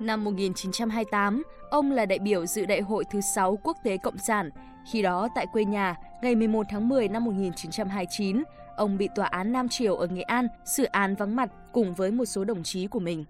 Năm 0.00 0.24
1928, 0.24 1.42
ông 1.70 1.92
là 1.92 2.06
đại 2.06 2.18
biểu 2.18 2.46
dự 2.46 2.66
đại 2.66 2.80
hội 2.80 3.04
thứ 3.12 3.20
6 3.34 3.58
Quốc 3.62 3.76
tế 3.84 3.96
Cộng 3.96 4.18
sản. 4.18 4.50
Khi 4.92 5.02
đó 5.02 5.28
tại 5.34 5.46
quê 5.52 5.64
nhà, 5.64 5.96
ngày 6.22 6.34
11 6.34 6.66
tháng 6.70 6.88
10 6.88 7.08
năm 7.08 7.24
1929, 7.24 8.42
ông 8.76 8.98
bị 8.98 9.08
tòa 9.14 9.26
án 9.26 9.52
Nam 9.52 9.68
Triều 9.68 9.96
ở 9.96 10.06
Nghệ 10.06 10.22
An 10.22 10.48
xử 10.64 10.84
án 10.84 11.14
vắng 11.14 11.36
mặt 11.36 11.50
cùng 11.72 11.94
với 11.94 12.10
một 12.10 12.24
số 12.24 12.44
đồng 12.44 12.62
chí 12.62 12.86
của 12.86 13.00
mình. 13.00 13.24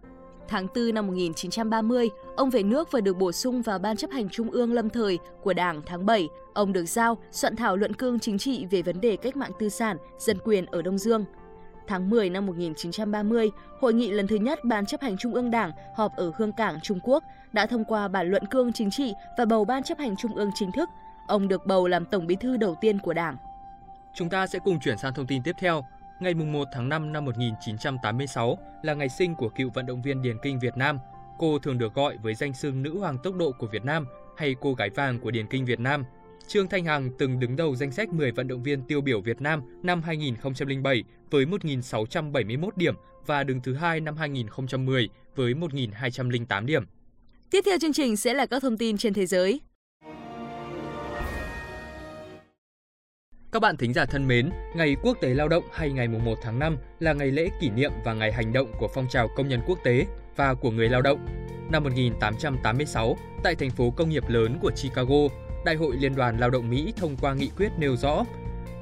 Tháng 0.48 0.66
4 0.74 0.94
năm 0.94 1.06
1930, 1.06 2.10
ông 2.36 2.50
về 2.50 2.62
nước 2.62 2.92
và 2.92 3.00
được 3.00 3.16
bổ 3.16 3.32
sung 3.32 3.62
vào 3.62 3.78
Ban 3.78 3.96
chấp 3.96 4.10
hành 4.10 4.28
Trung 4.28 4.50
ương 4.50 4.72
lâm 4.72 4.90
thời 4.90 5.18
của 5.42 5.52
Đảng 5.52 5.82
tháng 5.86 6.06
7. 6.06 6.28
Ông 6.54 6.72
được 6.72 6.84
giao 6.84 7.18
soạn 7.30 7.56
thảo 7.56 7.76
luận 7.76 7.94
cương 7.94 8.18
chính 8.18 8.38
trị 8.38 8.66
về 8.70 8.82
vấn 8.82 9.00
đề 9.00 9.16
cách 9.16 9.36
mạng 9.36 9.50
tư 9.58 9.68
sản, 9.68 9.96
dân 10.18 10.38
quyền 10.44 10.66
ở 10.66 10.82
Đông 10.82 10.98
Dương. 10.98 11.24
Tháng 11.86 12.10
10 12.10 12.30
năm 12.30 12.46
1930, 12.46 13.50
hội 13.80 13.94
nghị 13.94 14.10
lần 14.10 14.26
thứ 14.26 14.36
nhất 14.36 14.64
Ban 14.64 14.86
chấp 14.86 15.00
hành 15.00 15.16
Trung 15.16 15.34
ương 15.34 15.50
Đảng 15.50 15.72
họp 15.96 16.16
ở 16.16 16.32
Hương 16.36 16.52
Cảng, 16.52 16.80
Trung 16.82 17.00
Quốc 17.02 17.24
đã 17.52 17.66
thông 17.66 17.84
qua 17.84 18.08
bản 18.08 18.30
luận 18.30 18.46
cương 18.46 18.72
chính 18.72 18.90
trị 18.90 19.12
và 19.38 19.44
bầu 19.44 19.64
Ban 19.64 19.82
chấp 19.82 19.98
hành 19.98 20.16
Trung 20.16 20.34
ương 20.34 20.50
chính 20.54 20.72
thức. 20.72 20.88
Ông 21.26 21.48
được 21.48 21.66
bầu 21.66 21.88
làm 21.88 22.04
Tổng 22.04 22.26
bí 22.26 22.36
thư 22.40 22.56
đầu 22.56 22.74
tiên 22.80 22.98
của 22.98 23.14
Đảng. 23.14 23.36
Chúng 24.14 24.28
ta 24.28 24.46
sẽ 24.46 24.58
cùng 24.58 24.80
chuyển 24.80 24.98
sang 24.98 25.14
thông 25.14 25.26
tin 25.26 25.42
tiếp 25.42 25.56
theo. 25.58 25.84
Ngày 26.20 26.34
1 26.34 26.68
tháng 26.72 26.88
5 26.88 27.12
năm 27.12 27.24
1986 27.24 28.58
là 28.82 28.94
ngày 28.94 29.08
sinh 29.08 29.34
của 29.34 29.48
cựu 29.48 29.70
vận 29.74 29.86
động 29.86 30.02
viên 30.02 30.22
điền 30.22 30.36
kinh 30.42 30.58
Việt 30.58 30.76
Nam. 30.76 30.98
Cô 31.38 31.58
thường 31.58 31.78
được 31.78 31.94
gọi 31.94 32.16
với 32.22 32.34
danh 32.34 32.54
xưng 32.54 32.82
nữ 32.82 32.98
hoàng 32.98 33.18
tốc 33.22 33.34
độ 33.36 33.52
của 33.52 33.66
Việt 33.66 33.84
Nam 33.84 34.06
hay 34.36 34.54
cô 34.60 34.74
gái 34.74 34.90
vàng 34.90 35.20
của 35.20 35.30
điền 35.30 35.46
kinh 35.46 35.64
Việt 35.64 35.80
Nam. 35.80 36.04
Trương 36.46 36.68
Thanh 36.68 36.84
Hằng 36.84 37.10
từng 37.18 37.40
đứng 37.40 37.56
đầu 37.56 37.76
danh 37.76 37.92
sách 37.92 38.08
10 38.08 38.32
vận 38.32 38.48
động 38.48 38.62
viên 38.62 38.82
tiêu 38.82 39.00
biểu 39.00 39.20
Việt 39.20 39.40
Nam 39.40 39.62
năm 39.82 40.02
2007 40.02 41.04
với 41.30 41.44
1.671 41.44 42.70
điểm 42.76 42.94
và 43.26 43.44
đứng 43.44 43.60
thứ 43.60 43.74
hai 43.74 44.00
năm 44.00 44.16
2010 44.16 45.08
với 45.36 45.54
1.208 45.54 46.66
điểm. 46.66 46.84
Tiếp 47.50 47.60
theo 47.66 47.78
chương 47.78 47.92
trình 47.92 48.16
sẽ 48.16 48.34
là 48.34 48.46
các 48.46 48.62
thông 48.62 48.78
tin 48.78 48.98
trên 48.98 49.14
thế 49.14 49.26
giới. 49.26 49.60
Các 53.52 53.62
bạn 53.62 53.76
thính 53.76 53.92
giả 53.92 54.04
thân 54.04 54.28
mến, 54.28 54.50
Ngày 54.74 54.96
Quốc 55.02 55.16
tế 55.20 55.34
Lao 55.34 55.48
động 55.48 55.64
hay 55.72 55.90
ngày 55.90 56.08
1 56.08 56.38
tháng 56.42 56.58
5 56.58 56.76
là 57.00 57.12
ngày 57.12 57.30
lễ 57.30 57.48
kỷ 57.60 57.70
niệm 57.70 57.92
và 58.04 58.14
ngày 58.14 58.32
hành 58.32 58.52
động 58.52 58.72
của 58.78 58.88
phong 58.94 59.08
trào 59.08 59.28
công 59.36 59.48
nhân 59.48 59.60
quốc 59.66 59.78
tế 59.84 60.06
và 60.36 60.54
của 60.54 60.70
người 60.70 60.88
lao 60.88 61.02
động. 61.02 61.26
Năm 61.72 61.84
1886, 61.84 63.16
tại 63.42 63.54
thành 63.54 63.70
phố 63.70 63.90
công 63.90 64.08
nghiệp 64.08 64.28
lớn 64.28 64.58
của 64.62 64.70
Chicago, 64.82 65.16
Đại 65.64 65.74
hội 65.74 65.96
Liên 65.96 66.14
đoàn 66.14 66.38
Lao 66.38 66.50
động 66.50 66.70
Mỹ 66.70 66.92
thông 66.96 67.16
qua 67.16 67.34
nghị 67.34 67.50
quyết 67.56 67.68
nêu 67.78 67.96
rõ, 67.96 68.24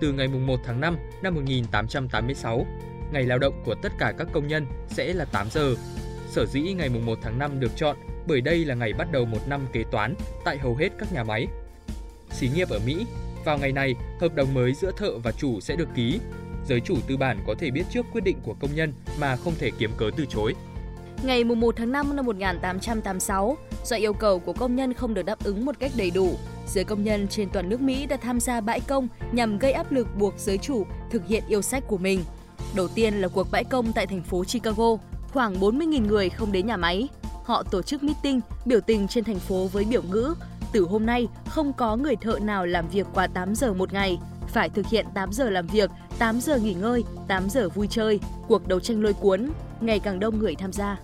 từ 0.01 0.13
ngày 0.13 0.29
1 0.29 0.61
tháng 0.65 0.81
5 0.81 0.97
năm 1.23 1.35
1886, 1.35 2.67
ngày 3.13 3.23
lao 3.23 3.39
động 3.39 3.63
của 3.65 3.75
tất 3.75 3.93
cả 3.99 4.13
các 4.19 4.29
công 4.33 4.49
nhân 4.49 4.67
sẽ 4.89 5.13
là 5.13 5.25
8 5.25 5.47
giờ. 5.51 5.75
Sở 6.29 6.47
dĩ 6.47 6.61
ngày 6.61 6.89
1 6.89 7.19
tháng 7.23 7.39
5 7.39 7.61
được 7.61 7.77
chọn 7.77 7.97
bởi 8.29 8.41
đây 8.41 8.65
là 8.65 8.75
ngày 8.75 8.93
bắt 8.93 9.13
đầu 9.13 9.25
một 9.25 9.49
năm 9.49 9.67
kế 9.73 9.85
toán 9.91 10.15
tại 10.45 10.59
hầu 10.59 10.75
hết 10.75 10.89
các 10.99 11.13
nhà 11.13 11.25
máy. 11.25 11.47
Xí 12.31 12.49
nghiệp 12.55 12.69
ở 12.69 12.81
Mỹ 12.87 13.07
vào 13.47 13.59
ngày 13.59 13.73
này, 13.73 13.95
hợp 14.21 14.35
đồng 14.35 14.55
mới 14.55 14.75
giữa 14.75 14.91
thợ 14.97 15.19
và 15.19 15.33
chủ 15.33 15.61
sẽ 15.61 15.77
được 15.77 15.89
ký. 15.95 16.21
Giới 16.69 16.81
chủ 16.81 16.97
tư 17.07 17.17
bản 17.17 17.45
có 17.47 17.55
thể 17.59 17.71
biết 17.71 17.85
trước 17.91 18.07
quyết 18.13 18.25
định 18.25 18.37
của 18.43 18.55
công 18.61 18.75
nhân 18.75 18.93
mà 19.21 19.37
không 19.37 19.55
thể 19.59 19.71
kiếm 19.79 19.91
cớ 19.97 20.11
từ 20.17 20.27
chối. 20.27 20.55
Ngày 21.23 21.45
1 21.45 21.77
tháng 21.77 21.93
5 21.93 22.17
năm 22.17 22.27
1886, 22.27 23.57
do 23.85 23.97
yêu 23.97 24.13
cầu 24.13 24.39
của 24.39 24.53
công 24.53 24.77
nhân 24.77 24.95
không 24.95 25.15
được 25.15 25.23
đáp 25.23 25.45
ứng 25.45 25.65
một 25.65 25.79
cách 25.79 25.93
đầy 25.97 26.11
đủ, 26.11 26.35
giới 26.67 26.85
công 26.85 27.05
nhân 27.05 27.29
trên 27.29 27.49
toàn 27.53 27.69
nước 27.69 27.81
Mỹ 27.81 28.07
đã 28.07 28.17
tham 28.17 28.41
gia 28.41 28.61
bãi 28.61 28.81
công 28.81 29.09
nhằm 29.33 29.59
gây 29.59 29.73
áp 29.73 29.93
lực 29.93 30.09
buộc 30.19 30.35
giới 30.39 30.59
chủ 30.59 30.87
thực 31.11 31.27
hiện 31.27 31.43
yêu 31.49 31.63
sách 31.63 31.85
của 31.87 31.99
mình. 31.99 32.21
Đầu 32.77 32.89
tiên 32.89 33.15
là 33.15 33.29
cuộc 33.29 33.51
bãi 33.51 33.65
công 33.65 33.93
tại 33.93 34.07
thành 34.07 34.23
phố 34.23 34.45
Chicago, 34.45 34.97
khoảng 35.33 35.61
40.000 35.61 36.07
người 36.07 36.31
không 36.31 36.53
đến 36.53 36.67
nhà 36.67 36.77
máy. 36.77 37.09
Họ 37.45 37.63
tổ 37.63 37.83
chức 37.83 38.03
meeting, 38.03 38.41
biểu 38.65 38.81
tình 38.81 39.09
trên 39.09 39.25
thành 39.25 39.39
phố 39.39 39.67
với 39.73 39.85
biểu 39.85 40.03
ngữ 40.03 40.35
từ 40.73 40.87
hôm 40.91 41.07
nay 41.07 41.29
không 41.49 41.73
có 41.73 41.97
người 41.97 42.17
thợ 42.17 42.39
nào 42.39 42.67
làm 42.67 42.89
việc 42.89 43.07
quá 43.15 43.27
8 43.27 43.55
giờ 43.55 43.73
một 43.73 43.93
ngày, 43.93 44.19
phải 44.49 44.69
thực 44.69 44.87
hiện 44.87 45.07
8 45.15 45.33
giờ 45.33 45.51
làm 45.51 45.67
việc, 45.67 45.91
8 46.19 46.41
giờ 46.41 46.59
nghỉ 46.59 46.75
ngơi, 46.75 47.05
8 47.29 47.51
giờ 47.51 47.69
vui 47.69 47.87
chơi. 47.91 48.21
Cuộc 48.49 48.69
đấu 48.69 48.81
tranh 48.81 49.03
lôi 49.03 49.13
cuốn, 49.13 49.51
ngày 49.81 49.99
càng 49.99 50.21
đông 50.21 50.39
người 50.39 50.55
tham 50.55 50.73
gia. 50.73 50.97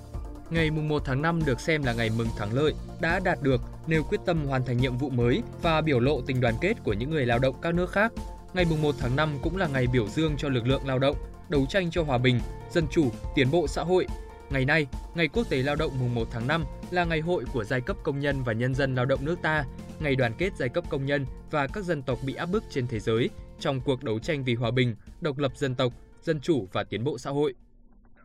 Ngày 0.50 0.70
mùng 0.70 0.88
1 0.88 1.02
tháng 1.04 1.22
5 1.22 1.44
được 1.44 1.60
xem 1.60 1.82
là 1.82 1.92
ngày 1.92 2.10
mừng 2.16 2.28
thắng 2.38 2.52
lợi, 2.52 2.74
đã 3.00 3.20
đạt 3.24 3.42
được, 3.42 3.60
nêu 3.86 4.02
quyết 4.02 4.20
tâm 4.26 4.46
hoàn 4.46 4.64
thành 4.64 4.76
nhiệm 4.76 4.98
vụ 4.98 5.10
mới 5.10 5.42
và 5.62 5.80
biểu 5.80 6.00
lộ 6.00 6.20
tình 6.20 6.40
đoàn 6.40 6.54
kết 6.60 6.74
của 6.84 6.92
những 6.92 7.10
người 7.10 7.26
lao 7.26 7.38
động 7.38 7.54
các 7.62 7.74
nước 7.74 7.90
khác. 7.90 8.12
Ngày 8.54 8.64
mùng 8.70 8.82
1 8.82 8.94
tháng 8.98 9.16
5 9.16 9.38
cũng 9.42 9.56
là 9.56 9.66
ngày 9.66 9.86
biểu 9.86 10.08
dương 10.08 10.34
cho 10.38 10.48
lực 10.48 10.66
lượng 10.66 10.86
lao 10.86 10.98
động, 10.98 11.16
đấu 11.48 11.66
tranh 11.68 11.90
cho 11.90 12.02
hòa 12.02 12.18
bình, 12.18 12.40
dân 12.70 12.86
chủ, 12.90 13.10
tiến 13.34 13.50
bộ 13.50 13.66
xã 13.68 13.82
hội. 13.82 14.06
Ngày 14.52 14.64
nay, 14.64 14.86
Ngày 15.14 15.28
Quốc 15.28 15.50
tế 15.50 15.62
Lao 15.62 15.76
động 15.76 15.92
mùng 16.00 16.14
1 16.14 16.28
tháng 16.30 16.46
5 16.46 16.64
là 16.90 17.04
ngày 17.04 17.20
hội 17.20 17.44
của 17.52 17.64
giai 17.64 17.80
cấp 17.80 17.96
công 18.02 18.20
nhân 18.20 18.42
và 18.42 18.52
nhân 18.52 18.74
dân 18.74 18.94
lao 18.94 19.04
động 19.04 19.24
nước 19.24 19.36
ta, 19.42 19.64
ngày 20.00 20.16
đoàn 20.16 20.32
kết 20.38 20.50
giai 20.58 20.68
cấp 20.68 20.84
công 20.90 21.06
nhân 21.06 21.26
và 21.50 21.66
các 21.66 21.84
dân 21.84 22.02
tộc 22.02 22.18
bị 22.26 22.34
áp 22.34 22.46
bức 22.46 22.64
trên 22.70 22.86
thế 22.86 23.00
giới 23.00 23.30
trong 23.60 23.80
cuộc 23.80 24.04
đấu 24.04 24.18
tranh 24.18 24.44
vì 24.44 24.54
hòa 24.54 24.70
bình, 24.70 24.96
độc 25.20 25.38
lập 25.38 25.52
dân 25.56 25.74
tộc, 25.74 25.92
dân 26.22 26.40
chủ 26.40 26.68
và 26.72 26.84
tiến 26.84 27.04
bộ 27.04 27.18
xã 27.18 27.30
hội. 27.30 27.54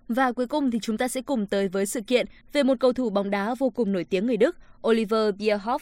Và 0.08 0.32
cuối 0.32 0.48
cùng 0.48 0.72
thì 0.72 0.80
chúng 0.82 0.98
ta 0.98 1.08
sẽ 1.08 1.22
cùng 1.22 1.48
tới 1.48 1.68
với 1.68 1.86
sự 1.86 2.02
kiện 2.02 2.26
về 2.54 2.64
một 2.64 2.76
cầu 2.80 2.94
thủ 2.94 3.10
bóng 3.10 3.30
đá 3.30 3.56
vô 3.60 3.70
cùng 3.70 3.92
nổi 3.92 4.04
tiếng 4.04 4.28
người 4.28 4.38
Đức, 4.38 4.58
Oliver 4.88 5.36
Bierhoff. 5.36 5.80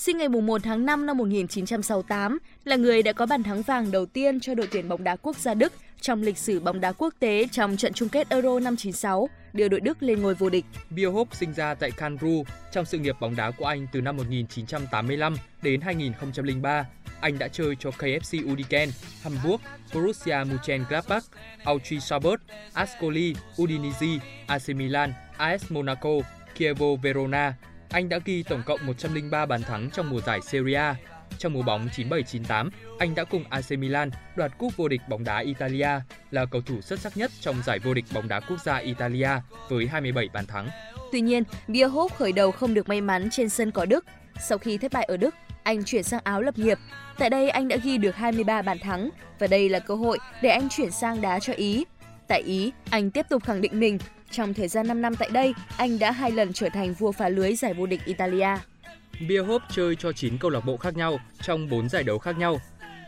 Sinh 0.00 0.18
ngày 0.18 0.28
1 0.28 0.62
tháng 0.62 0.86
5 0.86 1.06
năm 1.06 1.16
1968, 1.16 2.38
là 2.64 2.76
người 2.76 3.02
đã 3.02 3.12
có 3.12 3.26
bàn 3.26 3.42
thắng 3.42 3.62
vàng 3.62 3.90
đầu 3.90 4.06
tiên 4.06 4.40
cho 4.40 4.54
đội 4.54 4.68
tuyển 4.72 4.88
bóng 4.88 5.04
đá 5.04 5.16
quốc 5.16 5.36
gia 5.36 5.54
Đức 5.54 5.72
trong 6.00 6.22
lịch 6.22 6.38
sử 6.38 6.60
bóng 6.60 6.80
đá 6.80 6.92
quốc 6.92 7.14
tế 7.18 7.46
trong 7.52 7.76
trận 7.76 7.92
chung 7.92 8.08
kết 8.08 8.28
Euro 8.30 8.60
năm 8.60 8.76
96, 8.76 9.28
đưa 9.52 9.68
đội 9.68 9.80
Đức 9.80 10.02
lên 10.02 10.22
ngôi 10.22 10.34
vô 10.34 10.50
địch. 10.50 10.64
Bierhoff 10.90 11.24
sinh 11.32 11.52
ra 11.52 11.74
tại 11.74 11.90
Canru 11.90 12.44
trong 12.72 12.84
sự 12.84 12.98
nghiệp 12.98 13.16
bóng 13.20 13.36
đá 13.36 13.50
của 13.50 13.64
anh 13.64 13.86
từ 13.92 14.00
năm 14.00 14.16
1985 14.16 15.36
đến 15.62 15.80
2003 15.80 16.86
anh 17.20 17.38
đã 17.38 17.48
chơi 17.48 17.76
cho 17.80 17.90
KFC 17.90 18.52
Udiken, 18.52 18.88
Hamburg, 19.22 19.62
Borussia 19.94 20.36
Mönchengladbach, 20.44 21.24
Auchi 21.64 22.00
Sabot, 22.00 22.40
Ascoli, 22.72 23.34
Udinese, 23.62 24.06
AC 24.46 24.68
Milan, 24.68 25.12
AS 25.36 25.70
Monaco, 25.70 26.10
Chievo 26.58 26.96
Verona. 27.02 27.54
Anh 27.90 28.08
đã 28.08 28.18
ghi 28.24 28.42
tổng 28.42 28.62
cộng 28.66 28.86
103 28.86 29.46
bàn 29.46 29.62
thắng 29.62 29.90
trong 29.90 30.10
mùa 30.10 30.20
giải 30.20 30.40
Serie 30.40 30.74
A. 30.74 30.96
Trong 31.38 31.52
mùa 31.52 31.62
bóng 31.62 31.88
97-98, 31.96 32.70
anh 32.98 33.14
đã 33.14 33.24
cùng 33.24 33.44
AC 33.50 33.70
Milan 33.70 34.10
đoạt 34.36 34.58
cúp 34.58 34.76
vô 34.76 34.88
địch 34.88 35.00
bóng 35.08 35.24
đá 35.24 35.38
Italia, 35.38 35.88
là 36.30 36.44
cầu 36.44 36.60
thủ 36.60 36.80
xuất 36.80 37.00
sắc 37.00 37.16
nhất 37.16 37.30
trong 37.40 37.62
giải 37.66 37.78
vô 37.78 37.94
địch 37.94 38.04
bóng 38.14 38.28
đá 38.28 38.40
quốc 38.40 38.60
gia 38.64 38.76
Italia 38.76 39.30
với 39.68 39.86
27 39.86 40.28
bàn 40.32 40.46
thắng. 40.46 40.68
Tuy 41.12 41.20
nhiên, 41.20 41.42
Bierhoff 41.68 42.08
khởi 42.08 42.32
đầu 42.32 42.50
không 42.50 42.74
được 42.74 42.88
may 42.88 43.00
mắn 43.00 43.28
trên 43.30 43.48
sân 43.48 43.70
cỏ 43.70 43.84
Đức. 43.84 44.04
Sau 44.40 44.58
khi 44.58 44.78
thất 44.78 44.92
bại 44.92 45.04
ở 45.04 45.16
Đức, 45.16 45.34
anh 45.62 45.84
chuyển 45.84 46.02
sang 46.02 46.20
Áo 46.24 46.42
lập 46.42 46.58
nghiệp. 46.58 46.78
Tại 47.18 47.30
đây 47.30 47.50
anh 47.50 47.68
đã 47.68 47.76
ghi 47.76 47.98
được 47.98 48.16
23 48.16 48.62
bàn 48.62 48.78
thắng 48.78 49.10
và 49.38 49.46
đây 49.46 49.68
là 49.68 49.78
cơ 49.78 49.94
hội 49.94 50.18
để 50.42 50.50
anh 50.50 50.68
chuyển 50.68 50.90
sang 50.90 51.20
đá 51.20 51.38
cho 51.38 51.52
Ý. 51.52 51.84
Tại 52.28 52.40
Ý, 52.40 52.72
anh 52.90 53.10
tiếp 53.10 53.26
tục 53.28 53.44
khẳng 53.44 53.60
định 53.60 53.80
mình. 53.80 53.98
Trong 54.30 54.54
thời 54.54 54.68
gian 54.68 54.88
5 54.88 55.02
năm 55.02 55.16
tại 55.16 55.30
đây, 55.32 55.54
anh 55.76 55.98
đã 55.98 56.10
hai 56.10 56.30
lần 56.30 56.52
trở 56.52 56.68
thành 56.68 56.94
vua 56.94 57.12
phá 57.12 57.28
lưới 57.28 57.54
giải 57.54 57.74
vô 57.74 57.86
địch 57.86 58.00
Italia. 58.04 58.48
Bierhoff 59.20 59.60
chơi 59.70 59.96
cho 59.96 60.12
9 60.12 60.38
câu 60.38 60.50
lạc 60.50 60.64
bộ 60.64 60.76
khác 60.76 60.96
nhau 60.96 61.20
trong 61.42 61.68
4 61.68 61.88
giải 61.88 62.02
đấu 62.02 62.18
khác 62.18 62.38
nhau. 62.38 62.60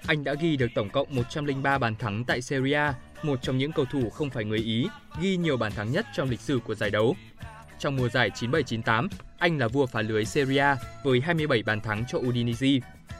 Anh 0.06 0.24
đã 0.24 0.34
ghi 0.34 0.56
được 0.56 0.66
tổng 0.74 0.90
cộng 0.90 1.08
103 1.10 1.78
bàn 1.78 1.96
thắng 1.96 2.24
tại 2.24 2.42
Serie 2.42 2.74
A, 2.74 2.94
một 3.22 3.42
trong 3.42 3.58
những 3.58 3.72
cầu 3.72 3.84
thủ 3.84 4.10
không 4.10 4.30
phải 4.30 4.44
người 4.44 4.58
Ý 4.58 4.86
ghi 5.20 5.36
nhiều 5.36 5.56
bàn 5.56 5.72
thắng 5.72 5.92
nhất 5.92 6.06
trong 6.14 6.30
lịch 6.30 6.40
sử 6.40 6.58
của 6.66 6.74
giải 6.74 6.90
đấu. 6.90 7.16
Trong 7.78 7.96
mùa 7.96 8.08
giải 8.08 8.30
97-98, 8.30 9.08
anh 9.38 9.58
là 9.58 9.68
vua 9.68 9.86
phá 9.86 10.02
lưới 10.02 10.24
Serie 10.24 10.58
A 10.58 10.76
với 11.04 11.20
27 11.20 11.62
bàn 11.62 11.80
thắng 11.80 12.04
cho 12.08 12.18
Udinese. 12.18 12.68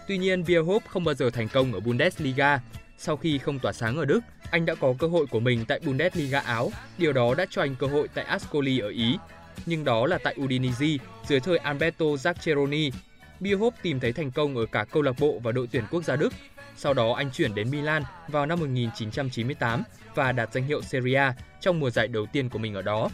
Tuy 0.09 0.19
nhiên, 0.19 0.43
Bierhoff 0.43 0.81
không 0.89 1.05
bao 1.05 1.15
giờ 1.15 1.31
thành 1.31 1.49
công 1.49 1.73
ở 1.73 1.81
Bundesliga. 1.81 2.61
Sau 2.99 3.17
khi 3.17 3.39
không 3.39 3.59
tỏa 3.59 3.73
sáng 3.73 3.97
ở 3.97 4.05
Đức, 4.05 4.21
anh 4.53 4.67
đã 4.67 4.75
có 4.75 4.95
cơ 4.99 5.07
hội 5.07 5.27
của 5.27 5.41
mình 5.41 5.65
tại 5.69 5.81
Bundesliga 5.85 6.41
Áo. 6.41 6.71
Điều 6.99 7.13
đó 7.13 7.35
đã 7.35 7.47
cho 7.51 7.63
anh 7.63 7.75
cơ 7.75 7.87
hội 7.87 8.09
tại 8.15 8.25
Ascoli 8.25 8.79
ở 8.79 8.89
Ý. 8.89 9.17
Nhưng 9.67 9.85
đó 9.85 10.07
là 10.07 10.19
tại 10.19 10.37
Udinese 10.41 10.87
dưới 11.29 11.41
thời 11.41 11.59
Alberto 11.59 12.07
Zaccheroni. 12.07 12.91
Bierhoff 13.41 13.71
tìm 13.83 14.01
thấy 14.01 14.13
thành 14.13 14.31
công 14.31 14.57
ở 14.57 14.67
cả 14.67 14.85
câu 14.85 15.03
lạc 15.03 15.13
bộ 15.21 15.41
và 15.43 15.53
đội 15.53 15.69
tuyển 15.73 15.85
quốc 15.91 16.05
gia 16.05 16.17
Đức. 16.17 16.33
Sau 16.77 16.95
đó 16.95 17.13
anh 17.13 17.31
chuyển 17.31 17.55
đến 17.55 17.71
Milan 17.71 18.03
vào 18.29 18.47
năm 18.47 18.61
1998 18.61 19.83
và 20.15 20.33
đạt 20.33 20.53
danh 20.53 20.65
hiệu 20.65 20.83
Serie 20.83 21.15
A 21.15 21.35
trong 21.61 21.81
mùa 21.81 21.91
giải 21.91 22.09
đầu 22.09 22.27
tiên 22.27 22.49
của 22.49 22.59
mình 22.59 22.75
ở 22.75 22.83
đó. 22.83 23.11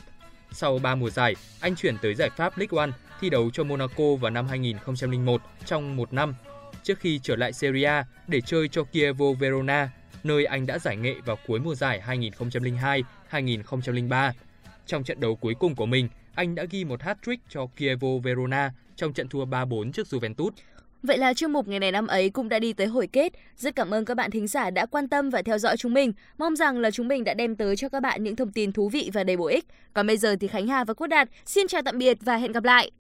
Sau 0.53 0.79
3 0.79 0.95
mùa 0.95 1.11
giải, 1.11 1.37
anh 1.61 1.77
chuyển 1.77 1.99
tới 2.03 2.15
giải 2.15 2.31
Pháp 2.37 2.59
League 2.59 2.79
One 2.79 2.91
thi 3.21 3.31
đấu 3.31 3.51
cho 3.51 3.65
Monaco 3.65 4.15
vào 4.21 4.31
năm 4.31 4.49
2001 4.49 5.43
trong 5.67 5.97
một 5.97 6.13
năm, 6.13 6.35
trước 6.83 6.99
khi 7.01 7.21
trở 7.23 7.37
lại 7.37 7.53
Serie 7.53 7.85
A 7.85 8.05
để 8.27 8.41
chơi 8.41 8.69
cho 8.69 8.83
Chievo 8.93 9.27
Verona, 9.41 9.91
nơi 10.25 10.45
anh 10.45 10.67
đã 10.67 10.79
giải 10.79 10.97
nghệ 10.97 11.15
vào 11.25 11.39
cuối 11.47 11.61
mùa 11.61 11.75
giải 11.75 12.03
2002-2003. 13.31 14.33
Trong 14.87 15.05
trận 15.05 15.21
đấu 15.21 15.37
cuối 15.37 15.55
cùng 15.59 15.75
của 15.75 15.87
mình, 15.87 16.09
anh 16.35 16.55
đã 16.55 16.65
ghi 16.71 16.85
một 16.85 17.01
hat-trick 17.01 17.37
cho 17.49 17.67
Kievo 17.77 18.09
Verona 18.23 18.73
trong 18.97 19.13
trận 19.13 19.29
thua 19.29 19.45
3-4 19.45 19.93
trước 19.93 20.07
Juventus. 20.11 20.51
Vậy 21.03 21.19
là 21.19 21.35
chuyên 21.35 21.53
mục 21.53 21.69
ngày 21.69 21.81
này 21.81 21.93
năm 21.93 22.07
ấy 22.07 22.31
cũng 22.31 22.49
đã 22.49 22.59
đi 22.59 22.73
tới 22.73 22.87
hồi 22.87 23.07
kết. 23.07 23.33
Rất 23.57 23.77
cảm 23.77 23.91
ơn 23.91 24.05
các 24.05 24.17
bạn 24.17 24.31
thính 24.31 24.47
giả 24.47 24.71
đã 24.71 24.87
quan 24.87 25.09
tâm 25.09 25.31
và 25.31 25.43
theo 25.43 25.59
dõi 25.59 25.77
chúng 25.77 25.95
mình. 25.95 26.13
Mong 26.39 26.57
rằng 26.57 26.79
là 26.79 26.91
chúng 26.91 27.09
mình 27.09 27.25
đã 27.25 27.35
đem 27.35 27.57
tới 27.57 27.77
cho 27.77 27.89
các 27.89 28.01
bạn 28.01 28.25
những 28.25 28.37
thông 28.37 28.53
tin 28.53 28.73
thú 28.73 28.89
vị 28.89 29.11
và 29.13 29.25
đầy 29.25 29.37
bổ 29.37 29.47
ích. 29.47 29.65
Còn 29.93 30.07
bây 30.07 30.17
giờ 30.17 30.37
thì 30.41 30.49
Khánh 30.49 30.67
Hà 30.67 30.85
và 30.85 30.95
Quốc 30.95 31.07
Đạt 31.07 31.29
xin 31.47 31.69
chào 31.69 31.83
tạm 31.83 31.99
biệt 31.99 32.19
và 32.21 32.37
hẹn 32.37 32.53
gặp 32.53 32.65
lại. 32.65 32.91